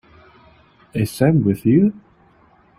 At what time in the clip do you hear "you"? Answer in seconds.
1.63-1.93